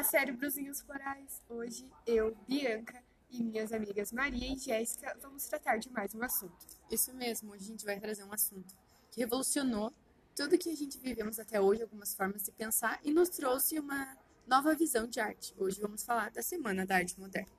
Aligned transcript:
Olá, 0.00 0.08
cérebrozinhos 0.08 0.80
florais! 0.80 1.42
Hoje 1.46 1.86
eu, 2.06 2.34
Bianca 2.48 3.04
e 3.30 3.42
minhas 3.42 3.70
amigas 3.70 4.10
Maria 4.12 4.50
e 4.50 4.56
Jéssica 4.56 5.14
vamos 5.20 5.44
tratar 5.44 5.76
de 5.76 5.92
mais 5.92 6.14
um 6.14 6.22
assunto. 6.22 6.56
Isso 6.90 7.12
mesmo, 7.12 7.52
hoje 7.52 7.64
a 7.64 7.66
gente 7.66 7.84
vai 7.84 8.00
trazer 8.00 8.24
um 8.24 8.32
assunto 8.32 8.74
que 9.10 9.20
revolucionou 9.20 9.92
tudo 10.34 10.56
que 10.56 10.70
a 10.70 10.74
gente 10.74 10.98
vivemos 10.98 11.38
até 11.38 11.60
hoje, 11.60 11.82
algumas 11.82 12.14
formas 12.14 12.42
de 12.42 12.50
pensar, 12.50 12.98
e 13.04 13.12
nos 13.12 13.28
trouxe 13.28 13.78
uma 13.78 14.16
nova 14.46 14.74
visão 14.74 15.06
de 15.06 15.20
arte. 15.20 15.54
Hoje 15.58 15.78
vamos 15.78 16.02
falar 16.02 16.30
da 16.30 16.40
Semana 16.40 16.86
da 16.86 16.96
Arte 16.96 17.20
Moderna. 17.20 17.52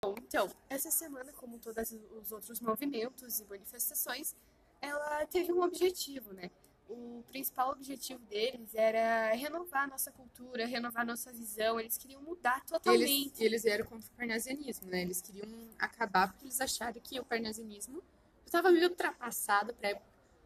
Bom, 0.00 0.14
então, 0.16 0.48
essa 0.70 0.92
semana, 0.92 1.32
como 1.32 1.58
todos 1.58 1.92
os 2.20 2.30
outros 2.30 2.60
movimentos 2.60 3.40
e 3.40 3.44
manifestações, 3.46 4.36
ela 4.82 5.24
teve 5.26 5.52
um 5.52 5.62
objetivo, 5.62 6.34
né? 6.34 6.50
O 6.88 7.22
principal 7.28 7.70
objetivo 7.70 8.18
deles 8.26 8.74
era 8.74 9.32
renovar 9.32 9.88
nossa 9.88 10.10
cultura, 10.10 10.66
renovar 10.66 11.06
nossa 11.06 11.32
visão. 11.32 11.80
Eles 11.80 11.96
queriam 11.96 12.20
mudar 12.20 12.62
totalmente. 12.66 13.38
Eles, 13.38 13.40
eles 13.40 13.62
vieram 13.62 13.86
contra 13.86 14.06
o 14.10 14.16
parnasianismo, 14.16 14.90
né? 14.90 15.00
Eles 15.00 15.22
queriam 15.22 15.48
acabar 15.78 16.28
porque 16.28 16.44
eles 16.44 16.60
acharam 16.60 17.00
que 17.00 17.18
o 17.18 17.24
parnasianismo 17.24 18.02
estava 18.44 18.70
meio 18.70 18.90
ultrapassado 18.90 19.72
para 19.72 19.98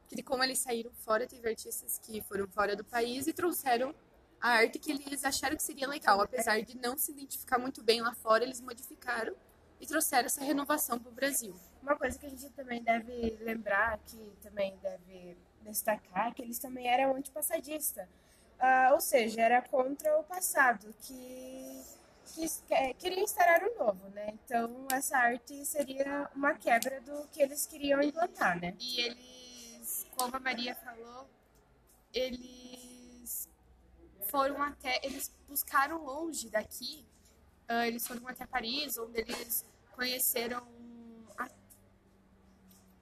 que 0.06 0.22
como 0.22 0.45
eles 0.45 0.59
saíram 0.60 0.92
fora, 0.92 1.26
teve 1.26 1.48
artistas 1.48 1.98
que 1.98 2.23
foram 2.23 2.46
fora 2.46 2.76
do 2.76 2.84
país 2.84 3.26
e 3.26 3.32
trouxeram 3.32 3.92
a 4.40 4.50
arte 4.50 4.78
que 4.78 4.92
eles 4.92 5.24
acharam 5.24 5.56
que 5.56 5.62
seria 5.62 5.88
legal, 5.88 6.20
apesar 6.20 6.60
de 6.60 6.76
não 6.76 6.96
se 6.96 7.10
identificar 7.10 7.59
muito 7.59 7.82
bem 7.82 8.00
lá 8.00 8.14
fora, 8.14 8.45
eles 8.45 8.60
modificaram 8.60 9.34
e 9.80 9.87
trouxeram 9.87 10.26
essa 10.26 10.45
renovação 10.45 10.98
para 10.98 11.10
o 11.10 11.14
Brasil. 11.14 11.54
Uma 11.86 11.95
coisa 11.95 12.18
que 12.18 12.26
a 12.26 12.28
gente 12.28 12.50
também 12.50 12.82
deve 12.82 13.38
lembrar, 13.40 13.96
que 14.06 14.18
também 14.42 14.76
deve 14.82 15.37
destacar, 15.62 16.34
que 16.34 16.43
eles 16.43 16.59
também 16.59 16.88
eram 16.88 17.15
antipassadistas. 17.15 18.09
Uh, 18.59 18.95
ou 18.95 19.01
seja, 19.01 19.40
era 19.40 19.62
contra 19.62 20.18
o 20.18 20.24
passado, 20.24 20.93
que, 21.02 21.84
que, 22.34 22.48
que 22.66 22.95
queria 22.95 23.23
instaurar 23.23 23.62
o 23.62 23.78
novo, 23.78 24.09
né? 24.09 24.30
Então, 24.32 24.88
essa 24.93 25.16
arte 25.16 25.65
seria 25.65 26.28
uma 26.34 26.54
quebra 26.54 27.01
do 27.02 27.28
que 27.28 27.40
eles 27.40 27.66
queriam 27.66 28.02
implantar, 28.02 28.60
né? 28.60 28.74
E 28.80 29.00
eles, 29.02 30.09
como 30.16 30.34
a 30.34 30.40
Maria 30.40 30.74
falou, 30.74 31.28
eles 32.12 33.48
foram 34.23 34.60
até, 34.60 34.98
eles 35.04 35.30
buscaram 35.46 36.02
longe 36.04 36.50
daqui 36.50 37.06
Uh, 37.68 37.82
eles 37.82 38.06
foram 38.06 38.28
até 38.28 38.46
Paris, 38.46 38.96
onde 38.96 39.18
eles 39.21 39.65
conheceram 39.96 40.65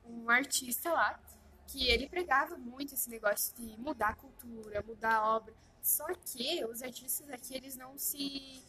um 0.05 0.29
artista 0.29 0.93
lá, 0.93 1.21
que 1.67 1.89
ele 1.89 2.09
pregava 2.09 2.57
muito 2.57 2.95
esse 2.95 3.09
negócio 3.09 3.55
de 3.57 3.77
mudar 3.79 4.11
a 4.11 4.15
cultura, 4.15 4.83
mudar 4.83 5.17
a 5.17 5.37
obra. 5.37 5.55
Só 5.83 6.07
que 6.15 6.65
os 6.65 6.83
artistas 6.83 7.29
aqui, 7.31 7.55
eles 7.55 7.77
não 7.77 7.97
se 7.99 8.63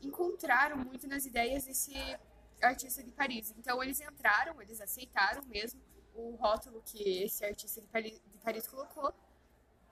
encontraram 0.00 0.76
muito 0.76 1.06
nas 1.06 1.26
ideias 1.26 1.64
desse 1.64 1.94
artista 2.60 3.02
de 3.02 3.10
Paris. 3.10 3.52
Então 3.58 3.82
eles 3.82 4.00
entraram, 4.00 4.60
eles 4.60 4.80
aceitaram 4.80 5.42
mesmo 5.46 5.80
o 6.14 6.36
rótulo 6.36 6.82
que 6.84 7.22
esse 7.24 7.44
artista 7.44 7.80
de 7.80 7.86
Paris, 7.88 8.20
de 8.26 8.38
Paris 8.38 8.66
colocou, 8.66 9.12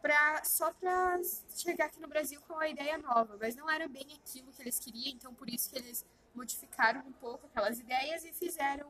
pra, 0.00 0.42
só 0.44 0.72
para 0.72 1.20
chegar 1.56 1.86
aqui 1.86 2.00
no 2.00 2.08
Brasil 2.08 2.41
com 2.42 2.55
uma 2.55 2.68
ideia 2.68 2.98
nova, 2.98 3.36
mas 3.41 3.55
não 3.56 3.68
era 3.68 3.88
bem 3.88 4.06
aquilo 4.14 4.52
que 4.52 4.62
eles 4.62 4.78
queriam, 4.78 5.14
então 5.14 5.34
por 5.34 5.48
isso 5.48 5.70
que 5.70 5.78
eles 5.78 6.05
modificaram 6.34 7.00
um 7.06 7.12
pouco 7.12 7.46
aquelas 7.46 7.78
ideias 7.78 8.24
e 8.24 8.33
fizeram 8.33 8.88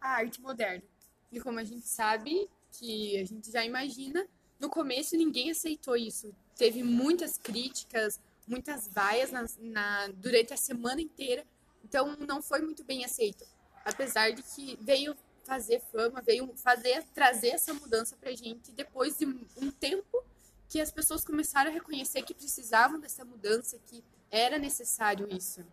a 0.00 0.08
arte 0.10 0.40
moderna. 0.40 0.84
E 1.30 1.40
como 1.40 1.58
a 1.58 1.64
gente 1.64 1.86
sabe, 1.86 2.48
que 2.72 3.18
a 3.18 3.24
gente 3.24 3.50
já 3.50 3.64
imagina, 3.64 4.26
no 4.58 4.68
começo 4.68 5.16
ninguém 5.16 5.50
aceitou 5.50 5.96
isso. 5.96 6.34
Teve 6.56 6.82
muitas 6.82 7.38
críticas, 7.38 8.20
muitas 8.46 8.88
vaias 8.88 9.30
na, 9.30 9.46
na, 9.58 10.08
durante 10.08 10.52
a 10.52 10.56
semana 10.56 11.00
inteira, 11.00 11.44
então 11.84 12.16
não 12.16 12.42
foi 12.42 12.60
muito 12.60 12.84
bem 12.84 13.04
aceito. 13.04 13.44
Apesar 13.84 14.30
de 14.30 14.42
que 14.42 14.76
veio 14.80 15.16
fazer 15.44 15.80
fama, 15.92 16.20
veio 16.20 16.52
fazer 16.56 17.04
trazer 17.14 17.48
essa 17.48 17.72
mudança 17.72 18.16
pra 18.16 18.32
gente 18.32 18.70
depois 18.72 19.16
de 19.16 19.26
um 19.26 19.70
tempo 19.70 20.22
que 20.68 20.80
as 20.80 20.90
pessoas 20.90 21.24
começaram 21.24 21.70
a 21.70 21.74
reconhecer 21.74 22.22
que 22.22 22.34
precisavam 22.34 23.00
dessa 23.00 23.24
mudança, 23.24 23.78
que 23.86 24.04
era 24.30 24.58
necessário 24.58 25.26
isso. 25.32 25.64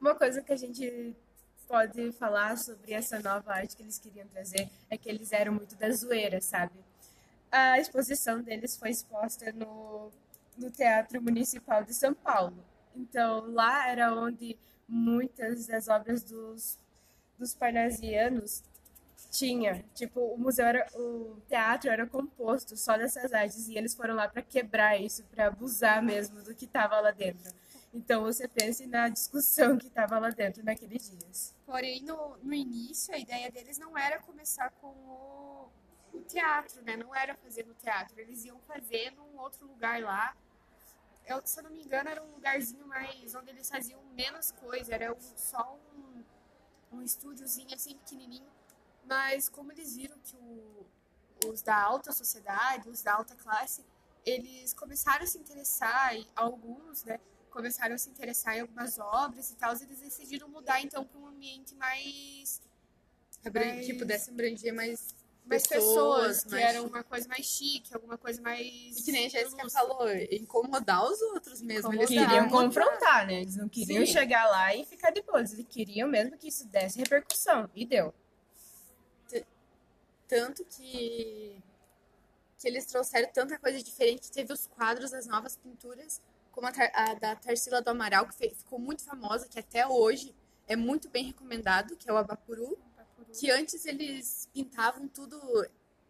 Uma 0.00 0.14
coisa 0.14 0.40
que 0.40 0.52
a 0.52 0.56
gente 0.56 1.14
pode 1.68 2.12
falar 2.12 2.56
sobre 2.56 2.92
essa 2.92 3.18
nova 3.20 3.52
arte 3.52 3.76
que 3.76 3.82
eles 3.82 3.98
queriam 3.98 4.26
trazer 4.28 4.68
é 4.90 4.96
que 4.96 5.08
eles 5.08 5.32
eram 5.32 5.52
muito 5.52 5.74
da 5.76 5.90
zoeira, 5.90 6.40
sabe? 6.40 6.74
A 7.50 7.78
exposição 7.78 8.40
deles 8.40 8.76
foi 8.76 8.90
exposta 8.90 9.52
no, 9.52 10.10
no 10.56 10.70
Teatro 10.70 11.22
Municipal 11.22 11.84
de 11.84 11.94
São 11.94 12.14
Paulo. 12.14 12.56
Então, 12.94 13.52
lá 13.52 13.88
era 13.88 14.14
onde 14.14 14.56
muitas 14.88 15.66
das 15.66 15.88
obras 15.88 16.22
dos, 16.22 16.78
dos 17.38 17.54
parnasianos 17.54 18.62
tinha. 19.30 19.84
Tipo, 19.94 20.20
o 20.20 20.38
museu 20.38 20.66
era. 20.66 20.86
O 20.94 21.36
teatro 21.48 21.90
era 21.90 22.06
composto 22.06 22.76
só 22.76 22.96
dessas 22.96 23.32
artes 23.32 23.68
e 23.68 23.76
eles 23.76 23.94
foram 23.94 24.14
lá 24.14 24.28
para 24.28 24.42
quebrar 24.42 25.00
isso, 25.00 25.22
para 25.24 25.48
abusar 25.48 26.02
mesmo 26.02 26.42
do 26.42 26.54
que 26.54 26.64
estava 26.64 27.00
lá 27.00 27.10
dentro. 27.10 27.52
Então 27.96 28.24
você 28.24 28.46
pense 28.46 28.86
na 28.86 29.08
discussão 29.08 29.78
que 29.78 29.86
estava 29.86 30.18
lá 30.18 30.30
dentro 30.30 30.62
naqueles 30.64 31.10
dias. 31.10 31.54
Porém, 31.64 32.02
no, 32.02 32.36
no 32.42 32.52
início, 32.52 33.14
a 33.14 33.18
ideia 33.18 33.50
deles 33.50 33.78
não 33.78 33.96
era 33.96 34.20
começar 34.20 34.70
com 34.80 34.88
o, 34.88 35.70
o 36.12 36.20
teatro, 36.20 36.82
né? 36.82 36.96
Não 36.96 37.14
era 37.14 37.34
fazer 37.36 37.64
no 37.64 37.74
teatro. 37.74 38.20
Eles 38.20 38.44
iam 38.44 38.60
fazer 38.60 39.12
num 39.12 39.38
outro 39.38 39.66
lugar 39.66 40.02
lá. 40.02 40.36
Eu, 41.24 41.40
se 41.44 41.58
eu 41.58 41.64
não 41.64 41.70
me 41.70 41.82
engano, 41.82 42.08
era 42.08 42.22
um 42.22 42.32
lugarzinho 42.32 42.86
mais 42.86 43.34
onde 43.34 43.50
eles 43.50 43.68
faziam 43.68 44.00
menos 44.14 44.52
coisa. 44.52 44.94
Era 44.94 45.12
um, 45.12 45.20
só 45.20 45.78
um, 45.96 46.98
um 46.98 47.02
estúdiozinho 47.02 47.74
assim 47.74 47.96
pequenininho 47.96 48.56
mas 49.06 49.48
como 49.48 49.72
eles 49.72 49.94
viram 49.96 50.18
que 50.18 50.36
o, 50.36 50.86
os 51.46 51.62
da 51.62 51.80
alta 51.80 52.12
sociedade, 52.12 52.88
os 52.88 53.02
da 53.02 53.14
alta 53.14 53.34
classe, 53.36 53.84
eles 54.24 54.74
começaram 54.74 55.22
a 55.22 55.26
se 55.26 55.38
interessar, 55.38 56.12
alguns, 56.34 57.04
né, 57.04 57.20
começaram 57.56 57.94
a 57.94 57.98
se 57.98 58.10
interessar 58.10 58.54
em 58.54 58.60
algumas 58.60 58.98
obras 58.98 59.50
e 59.50 59.56
tal, 59.56 59.72
eles 59.72 59.98
decidiram 59.98 60.46
mudar 60.46 60.82
então 60.82 61.02
para 61.02 61.18
um 61.18 61.26
ambiente 61.28 61.74
mais, 61.74 62.60
mais 63.50 63.86
que 63.86 63.94
pudesse 63.94 64.28
abranger 64.28 64.74
mais 64.74 65.14
mais 65.46 65.66
pessoas, 65.66 66.42
pessoas 66.42 66.44
que 66.44 66.50
mais 66.50 66.64
era 66.64 66.82
uma 66.82 67.04
coisa 67.04 67.28
mais 67.28 67.46
chique, 67.46 67.94
alguma 67.94 68.18
coisa 68.18 68.42
mais. 68.42 68.98
E 68.98 69.02
que 69.04 69.12
nem 69.12 69.26
a 69.26 69.28
Jéssica 69.28 69.70
falou, 69.70 70.08
incomodar 70.30 71.04
os 71.08 71.22
outros 71.22 71.62
mesmo. 71.62 71.94
Eles 71.94 72.08
queriam 72.08 72.48
confrontar, 72.48 73.26
né? 73.26 73.42
Eles 73.42 73.56
não 73.56 73.68
queriam 73.68 74.04
Sim. 74.04 74.12
chegar 74.12 74.44
lá 74.50 74.74
e 74.74 74.84
ficar 74.84 75.10
de 75.10 75.22
boa. 75.22 75.38
Eles 75.38 75.64
queriam 75.68 76.08
mesmo 76.08 76.36
que 76.36 76.48
isso 76.48 76.66
desse 76.66 76.98
repercussão. 76.98 77.70
E 77.76 77.86
deu. 77.86 78.12
Tanto 80.26 80.64
que, 80.64 81.56
que 82.58 82.66
eles 82.66 82.84
trouxeram 82.86 83.30
tanta 83.32 83.56
coisa 83.56 83.80
diferente. 83.80 84.32
Teve 84.32 84.52
os 84.52 84.66
quadros 84.66 85.12
das 85.12 85.28
novas 85.28 85.56
pinturas, 85.56 86.20
como 86.56 86.68
a, 86.68 86.72
a 86.94 87.14
da 87.14 87.36
Tarsila 87.36 87.82
do 87.82 87.90
Amaral, 87.90 88.26
que 88.26 88.48
ficou 88.48 88.78
muito 88.78 89.04
famosa, 89.04 89.46
que 89.46 89.58
até 89.58 89.86
hoje 89.86 90.34
é 90.66 90.74
muito 90.74 91.10
bem 91.10 91.26
recomendado, 91.26 91.94
que 91.96 92.08
é 92.08 92.12
o 92.12 92.16
Abapuru. 92.16 92.78
Abapuru. 92.96 93.38
Que 93.38 93.50
antes 93.50 93.84
eles 93.84 94.48
pintavam 94.54 95.06
tudo 95.06 95.38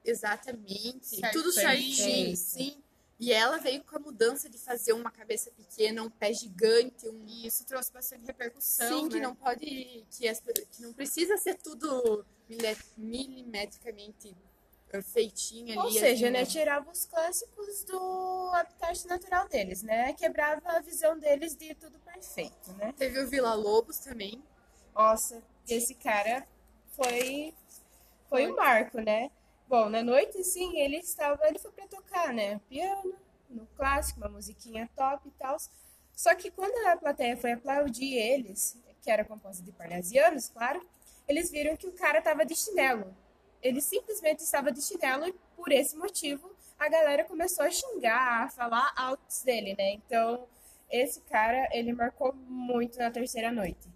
exatamente, 0.04 1.16
certo, 1.16 1.32
tudo 1.32 1.50
certinho, 1.50 2.36
sim. 2.36 2.80
E 3.18 3.32
ela 3.32 3.58
veio 3.58 3.82
com 3.82 3.96
a 3.96 3.98
mudança 3.98 4.48
de 4.48 4.56
fazer 4.56 4.92
uma 4.92 5.10
cabeça 5.10 5.50
pequena, 5.50 6.02
um 6.02 6.10
pé 6.10 6.32
gigante, 6.32 7.08
um... 7.08 7.26
E 7.26 7.46
isso 7.46 7.64
trouxe 7.64 7.90
bastante 7.90 8.24
repercussão, 8.24 8.98
Sim, 8.98 9.04
né? 9.04 9.10
que 9.10 9.20
não 9.20 9.34
pode... 9.34 10.04
Que, 10.10 10.28
as, 10.28 10.38
que 10.38 10.82
não 10.82 10.92
precisa 10.92 11.36
ser 11.38 11.54
tudo 11.54 12.24
milimetricamente 12.96 14.36
feitinho 15.02 15.72
ali. 15.72 15.78
Ou 15.78 15.90
seja, 15.90 16.26
assim, 16.26 16.32
né, 16.32 16.46
tirava 16.46 16.90
os 16.90 17.04
clássicos 17.04 17.84
do 17.84 18.50
habitat 18.54 19.06
natural 19.06 19.48
deles, 19.48 19.82
né? 19.82 20.12
Quebrava 20.14 20.62
a 20.70 20.80
visão 20.80 21.18
deles 21.18 21.54
de 21.54 21.74
tudo 21.74 21.98
perfeito, 22.00 22.72
né? 22.74 22.94
Teve 22.96 23.20
o 23.20 23.28
Vila 23.28 23.54
Lobos 23.54 23.98
também. 23.98 24.42
Nossa, 24.94 25.42
esse 25.68 25.94
cara 25.94 26.46
foi 26.90 27.54
foi 28.28 28.50
um 28.50 28.56
marco, 28.56 29.00
né? 29.00 29.30
Bom, 29.68 29.88
na 29.88 30.02
noite, 30.02 30.42
sim, 30.44 30.78
ele 30.78 30.96
estava, 30.98 31.46
ele 31.48 31.58
foi 31.58 31.70
para 31.72 31.86
tocar, 31.88 32.32
né? 32.32 32.60
Piano, 32.68 33.14
no 33.50 33.66
clássico, 33.76 34.20
uma 34.20 34.28
musiquinha 34.28 34.88
top 34.96 35.28
e 35.28 35.30
tal. 35.32 35.56
Só 36.14 36.34
que 36.34 36.50
quando 36.50 36.74
a 36.86 36.96
plateia 36.96 37.36
foi 37.36 37.52
aplaudir 37.52 38.14
eles, 38.14 38.76
que 39.02 39.10
era 39.10 39.24
composta 39.24 39.62
de 39.62 39.72
parnasianos, 39.72 40.48
claro, 40.48 40.84
eles 41.28 41.50
viram 41.50 41.76
que 41.76 41.86
o 41.86 41.92
cara 41.92 42.18
estava 42.18 42.44
de 42.44 42.54
chinelo. 42.54 43.14
Ele 43.66 43.80
simplesmente 43.80 44.40
estava 44.40 44.70
de 44.70 44.80
chinelo 44.80 45.26
e 45.26 45.32
por 45.56 45.72
esse 45.72 45.96
motivo 45.96 46.54
a 46.78 46.88
galera 46.88 47.24
começou 47.24 47.64
a 47.64 47.70
xingar, 47.70 48.44
a 48.44 48.48
falar 48.48 48.92
altos 48.96 49.42
dele, 49.42 49.74
né? 49.76 49.92
Então, 49.92 50.46
esse 50.90 51.20
cara, 51.22 51.68
ele 51.72 51.92
marcou 51.92 52.32
muito 52.34 52.98
na 52.98 53.10
terceira 53.10 53.50
noite. 53.50 53.88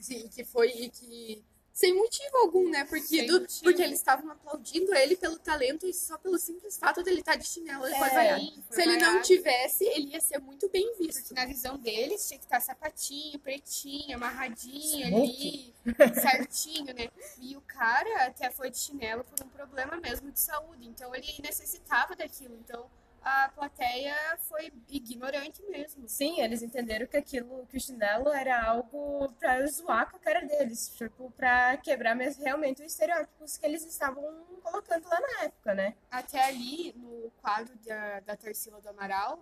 Sim, 0.00 0.28
que 0.28 0.44
foi 0.44 0.68
e 0.68 0.88
que 0.88 1.44
sem 1.76 1.94
motivo 1.94 2.38
algum, 2.38 2.70
né? 2.70 2.84
Porque, 2.86 3.24
do- 3.26 3.40
motivo. 3.40 3.62
porque 3.64 3.82
eles 3.82 3.98
estavam 3.98 4.30
aplaudindo 4.30 4.94
ele 4.94 5.14
pelo 5.14 5.38
talento 5.38 5.86
e 5.86 5.92
só 5.92 6.16
pelo 6.16 6.38
simples 6.38 6.78
fato 6.78 7.02
dele 7.02 7.20
estar 7.20 7.36
de 7.36 7.46
chinelo 7.46 7.82
foi 7.82 7.92
É. 7.92 7.98
vaiado. 8.14 8.62
Foi 8.70 8.76
Se 8.76 8.80
ele 8.82 8.96
não 8.96 9.20
tivesse, 9.20 9.84
ele 9.84 10.12
ia 10.12 10.20
ser 10.22 10.38
muito 10.38 10.70
bem 10.70 10.86
Porque 10.96 11.04
visto. 11.04 11.34
na 11.34 11.44
visão 11.44 11.76
deles 11.76 12.26
tinha 12.26 12.38
que 12.38 12.46
estar 12.46 12.60
sapatinho, 12.60 13.38
pretinho, 13.40 14.16
amarradinho 14.16 15.06
ali, 15.06 15.74
certinho, 16.14 16.94
né? 16.94 17.08
E 17.42 17.54
o 17.58 17.60
cara 17.60 18.24
até 18.26 18.50
foi 18.50 18.70
de 18.70 18.78
chinelo 18.78 19.22
por 19.24 19.44
um 19.44 19.48
problema 19.50 19.98
mesmo 19.98 20.32
de 20.32 20.40
saúde. 20.40 20.86
Então 20.88 21.14
ele 21.14 21.26
necessitava 21.42 22.16
daquilo. 22.16 22.54
Então 22.64 22.90
a 23.28 23.48
plateia 23.48 24.14
foi 24.38 24.72
ignorante 24.88 25.60
mesmo. 25.64 26.08
Sim, 26.08 26.40
eles 26.40 26.62
entenderam 26.62 27.06
que 27.06 27.16
aquilo, 27.16 27.66
que 27.66 27.76
o 27.76 27.80
chinelo 27.80 28.28
era 28.32 28.62
algo 28.64 29.32
pra 29.38 29.66
zoar 29.66 30.08
com 30.10 30.16
a 30.16 30.20
cara 30.20 30.42
deles, 30.46 30.94
tipo, 30.96 31.30
pra 31.32 31.76
quebrar 31.78 32.14
mesmo 32.14 32.44
realmente 32.44 32.82
os 32.82 32.92
estereótipos 32.92 33.56
que 33.56 33.66
eles 33.66 33.84
estavam 33.84 34.22
colocando 34.62 35.08
lá 35.08 35.20
na 35.20 35.44
época, 35.44 35.74
né? 35.74 35.96
Até 36.10 36.40
ali, 36.44 36.92
no 36.96 37.30
quadro 37.42 37.76
da, 37.78 38.20
da 38.20 38.36
Tarsila 38.36 38.80
do 38.80 38.88
Amaral, 38.88 39.40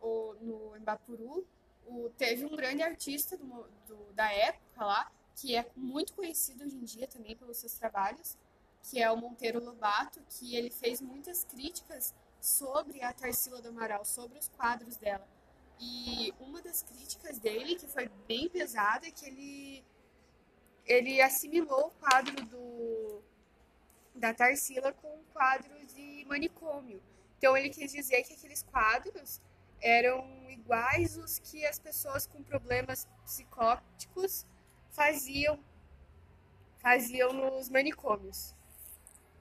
ou 0.00 0.34
no 0.40 0.76
Embapuru, 0.76 1.46
o, 1.86 2.10
teve 2.16 2.44
um 2.44 2.54
grande 2.56 2.82
artista 2.82 3.36
do 3.36 3.66
do- 3.88 4.12
da 4.14 4.30
época 4.32 4.84
lá, 4.84 5.10
que 5.34 5.56
é 5.56 5.66
muito 5.76 6.12
conhecido 6.12 6.64
hoje 6.64 6.76
em 6.76 6.84
dia 6.84 7.06
também 7.08 7.34
pelos 7.36 7.56
seus 7.56 7.72
trabalhos, 7.74 8.36
que 8.82 9.00
é 9.02 9.10
o 9.10 9.16
Monteiro 9.16 9.62
Lobato, 9.64 10.20
que 10.28 10.54
ele 10.56 10.70
fez 10.70 11.00
muitas 11.00 11.44
críticas 11.44 12.14
sobre 12.40 13.02
a 13.02 13.12
Tarsila 13.12 13.60
do 13.60 13.68
Amaral, 13.68 14.04
sobre 14.04 14.38
os 14.38 14.48
quadros 14.48 14.96
dela. 14.96 15.26
E 15.80 16.32
uma 16.40 16.60
das 16.60 16.82
críticas 16.82 17.38
dele, 17.38 17.76
que 17.76 17.86
foi 17.86 18.08
bem 18.26 18.48
pesada, 18.48 19.06
é 19.06 19.10
que 19.10 19.26
ele, 19.26 19.84
ele 20.84 21.20
assimilou 21.20 21.86
o 21.86 21.90
quadro 21.90 22.44
do, 22.46 23.22
da 24.14 24.34
Tarsila 24.34 24.92
com 24.92 25.08
um 25.08 25.24
quadro 25.32 25.86
de 25.86 26.24
manicômio. 26.26 27.00
Então 27.38 27.56
ele 27.56 27.70
quis 27.70 27.92
dizer 27.92 28.22
que 28.24 28.34
aqueles 28.34 28.62
quadros 28.62 29.40
eram 29.80 30.50
iguais 30.50 31.16
os 31.16 31.38
que 31.38 31.64
as 31.64 31.78
pessoas 31.78 32.26
com 32.26 32.42
problemas 32.42 33.06
psicóticos 33.24 34.44
faziam 34.90 35.58
faziam 36.78 37.32
nos 37.32 37.68
manicômios. 37.68 38.54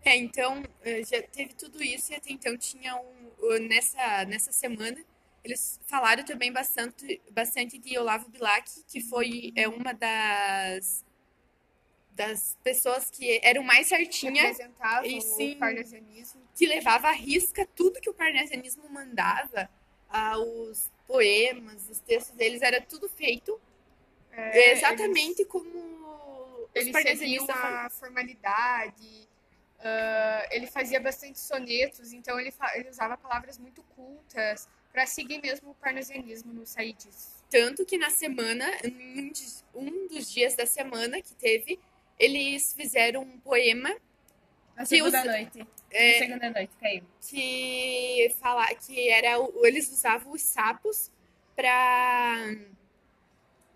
É, 0.08 0.16
então, 0.16 0.64
eh, 0.86 1.04
já 1.04 1.22
teve 1.22 1.54
tudo 1.54 1.84
isso 1.84 2.14
e 2.14 2.16
até 2.16 2.32
então 2.32 2.58
tinha 2.58 2.96
um. 2.96 3.60
Nessa, 3.68 4.24
nessa 4.26 4.54
semana, 4.54 4.98
eles 5.44 5.80
falaram 5.86 6.24
também 6.24 6.52
bastante, 6.52 7.22
bastante 7.30 7.78
de 7.78 7.98
Olavo 7.98 8.30
Bilac, 8.30 8.70
que 8.88 9.02
foi 9.02 9.52
é, 9.54 9.68
uma 9.68 9.94
das, 9.94 11.04
das 12.12 12.58
pessoas 12.64 13.12
que 13.12 13.40
eram 13.44 13.64
mais 13.64 13.88
certinha, 13.88 14.56
e 15.04 15.22
sim. 15.22 15.56
o 15.56 15.60
parnasianismo. 15.60 16.42
que 16.56 16.66
levava 16.66 17.10
à 17.10 17.12
risca 17.12 17.68
tudo 17.76 18.00
que 18.00 18.10
o 18.10 18.14
parnasianismo 18.14 18.90
mandava, 18.90 19.70
ah, 20.10 20.40
os 20.40 20.90
poemas, 21.06 21.90
os 21.90 22.00
textos 22.00 22.36
deles, 22.36 22.62
era 22.62 22.82
tudo 22.82 23.10
feito 23.10 23.60
É, 24.32 24.72
exatamente 24.72 25.44
como 25.44 25.70
os 25.70 26.70
Eles, 26.74 26.96
eles 26.96 27.20
seguiam 27.20 27.46
parnasianistas 27.46 27.86
a 27.86 27.90
formalidade. 27.90 29.27
Ah, 29.80 30.48
ele 30.52 30.68
fazia 30.68 31.00
bastante 31.00 31.40
sonetos, 31.40 32.12
então 32.14 32.40
ele, 32.40 32.54
ele 32.76 32.90
usava 32.90 33.18
palavras 33.18 33.58
muito 33.58 33.84
cultas 33.96 34.68
para 34.92 35.06
seguir 35.06 35.40
mesmo 35.42 35.72
o 35.72 35.76
parnasianismo, 35.76 36.54
não 36.54 36.66
sair 36.66 36.94
disso. 36.94 37.44
Tanto 37.50 37.86
que 37.86 37.98
na 37.98 38.10
semana, 38.10 38.66
um 38.86 39.30
dos- 39.30 39.64
um 39.74 40.08
dos 40.08 40.32
dias 40.32 40.56
da 40.56 40.66
semana 40.66 41.22
que 41.22 41.34
teve, 41.36 41.80
eles 42.20 42.74
fizeram 42.74 43.22
um 43.22 43.40
poema 43.40 43.96
Na 44.76 44.86
segunda 44.86 45.24
noite. 45.24 45.66
é, 45.92 46.14
Na 46.20 46.26
segunda 46.26 46.50
noite, 46.52 46.72
caiu. 46.80 47.04
que 47.22 48.36
fala 48.40 48.66
que 48.76 49.10
era 49.10 49.40
o- 49.40 49.66
eles 49.66 49.90
usavam 49.92 50.32
os 50.34 50.42
sapos 50.42 51.12
para 51.56 52.54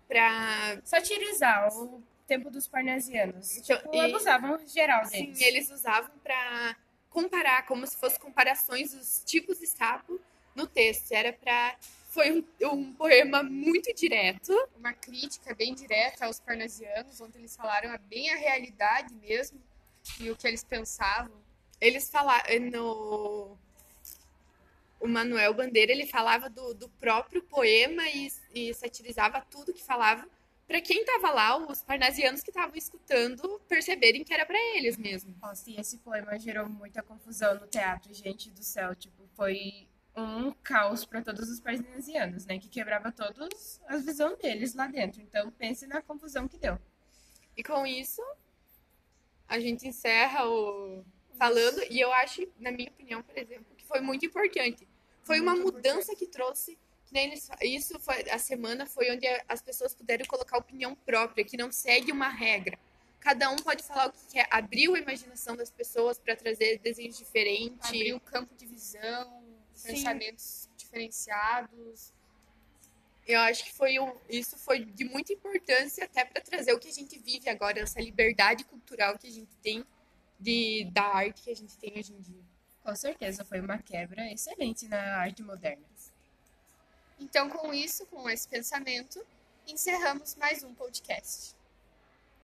para 0.08 0.80
Satirizar 0.84 1.72
o 1.74 2.02
tempo 2.32 2.50
dos 2.50 2.66
parnasianos. 2.66 3.56
Então, 3.58 3.76
Tipo, 3.76 3.94
e- 3.94 4.00
abusavam 4.00 4.58
geral 4.66 5.04
sim, 5.06 5.26
deles. 5.26 5.40
eles 5.40 5.70
usavam 5.70 6.16
para 6.22 6.76
comparar 7.10 7.66
como 7.66 7.86
se 7.86 7.96
fosse 7.96 8.18
comparações 8.18 8.92
dos 8.94 9.22
tipos 9.24 9.58
de 9.58 9.66
sapo 9.66 10.18
no 10.54 10.66
texto. 10.66 11.12
Era 11.12 11.32
para 11.32 11.76
foi 12.08 12.30
um, 12.30 12.44
um 12.70 12.92
poema 12.92 13.42
muito 13.42 13.92
direto. 13.94 14.52
Uma 14.76 14.92
crítica 14.92 15.54
bem 15.54 15.74
direta 15.74 16.26
aos 16.26 16.38
parnasianos, 16.40 17.20
onde 17.20 17.38
eles 17.38 17.56
falaram 17.56 17.96
bem 18.08 18.30
a 18.30 18.36
realidade 18.36 19.14
mesmo 19.14 19.58
e 20.20 20.30
o 20.30 20.36
que 20.36 20.46
eles 20.46 20.64
pensavam. 20.64 21.32
Eles 21.80 22.10
falaram 22.10 22.60
no 22.70 23.58
o 25.00 25.08
Manuel 25.08 25.52
Bandeira 25.52 25.90
ele 25.90 26.06
falava 26.06 26.48
do, 26.48 26.74
do 26.74 26.88
próprio 26.88 27.42
poema 27.42 28.06
e, 28.08 28.30
e 28.54 28.72
satirizava 28.72 29.40
tudo 29.50 29.72
que 29.74 29.82
falava 29.82 30.24
para 30.66 30.80
quem 30.80 31.00
estava 31.00 31.30
lá, 31.30 31.56
os 31.56 31.82
parnasianos 31.82 32.42
que 32.42 32.50
estavam 32.50 32.76
escutando 32.76 33.60
perceberem 33.68 34.24
que 34.24 34.32
era 34.32 34.46
para 34.46 34.58
eles 34.76 34.96
mesmo. 34.96 35.36
Nossa, 35.40 35.70
e 35.70 35.76
esse 35.76 35.98
poema 35.98 36.38
gerou 36.38 36.68
muita 36.68 37.02
confusão 37.02 37.54
no 37.54 37.66
teatro, 37.66 38.12
gente 38.14 38.50
do 38.50 38.62
céu. 38.62 38.94
Tipo, 38.94 39.28
foi 39.34 39.88
um 40.16 40.52
caos 40.62 41.04
para 41.04 41.22
todos 41.22 41.50
os 41.50 41.60
parnasianos, 41.60 42.46
né? 42.46 42.58
Que 42.58 42.68
quebrava 42.68 43.10
todos 43.10 43.80
a 43.86 43.96
visão 43.96 44.36
deles 44.36 44.74
lá 44.74 44.86
dentro. 44.86 45.20
Então, 45.20 45.50
pense 45.50 45.86
na 45.86 46.02
confusão 46.02 46.46
que 46.46 46.58
deu. 46.58 46.78
E 47.56 47.62
com 47.62 47.86
isso 47.86 48.22
a 49.46 49.60
gente 49.60 49.86
encerra 49.86 50.48
o 50.48 51.04
falando 51.36 51.82
e 51.90 52.00
eu 52.00 52.12
acho, 52.12 52.46
na 52.58 52.70
minha 52.70 52.88
opinião, 52.88 53.22
por 53.22 53.36
exemplo, 53.36 53.74
que 53.76 53.84
foi 53.84 54.00
muito 54.00 54.24
importante. 54.24 54.88
Foi 55.22 55.40
uma 55.40 55.54
Muito 55.54 55.74
mudança 55.74 56.16
que 56.16 56.26
trouxe 56.26 56.76
que 56.76 56.80
nem 56.80 56.91
eles, 57.14 57.48
isso 57.60 57.98
foi 58.00 58.28
a 58.30 58.38
semana 58.38 58.86
foi 58.86 59.10
onde 59.10 59.26
as 59.48 59.62
pessoas 59.62 59.94
puderam 59.94 60.24
colocar 60.26 60.58
opinião 60.58 60.94
própria, 60.94 61.44
que 61.44 61.56
não 61.56 61.70
segue 61.70 62.12
uma 62.12 62.28
regra. 62.28 62.78
Cada 63.20 63.50
um 63.50 63.56
pode 63.56 63.84
falar 63.84 64.08
o 64.08 64.12
que 64.12 64.26
quer, 64.32 64.48
abriu 64.50 64.94
a 64.94 64.98
imaginação 64.98 65.56
das 65.56 65.70
pessoas 65.70 66.18
para 66.18 66.34
trazer 66.34 66.78
desenhos 66.78 67.16
diferentes. 67.16 67.88
Abrir 67.88 68.14
o 68.14 68.20
campo 68.20 68.54
de 68.56 68.66
visão, 68.66 69.44
Sim. 69.72 69.88
pensamentos 69.92 70.68
diferenciados. 70.76 72.12
Eu 73.26 73.38
acho 73.40 73.64
que 73.64 73.72
foi 73.72 74.00
um, 74.00 74.12
isso 74.28 74.58
foi 74.58 74.84
de 74.84 75.04
muita 75.04 75.32
importância 75.32 76.04
até 76.04 76.24
para 76.24 76.42
trazer 76.42 76.72
o 76.72 76.78
que 76.80 76.88
a 76.88 76.92
gente 76.92 77.16
vive 77.18 77.48
agora, 77.48 77.78
essa 77.78 78.00
liberdade 78.00 78.64
cultural 78.64 79.16
que 79.16 79.28
a 79.28 79.30
gente 79.30 79.56
tem 79.62 79.84
de 80.40 80.90
da 80.92 81.04
arte 81.04 81.42
que 81.42 81.50
a 81.50 81.54
gente 81.54 81.78
tem 81.78 81.92
hoje 81.96 82.12
em 82.12 82.20
dia. 82.20 82.42
Com 82.82 82.96
certeza, 82.96 83.44
foi 83.44 83.60
uma 83.60 83.78
quebra 83.78 84.30
excelente 84.32 84.88
na 84.88 85.18
arte 85.18 85.40
moderna. 85.42 85.86
Então, 87.22 87.48
com 87.48 87.72
isso, 87.72 88.04
com 88.06 88.28
esse 88.28 88.48
pensamento, 88.48 89.24
encerramos 89.68 90.34
mais 90.34 90.64
um 90.64 90.74
podcast. 90.74 91.54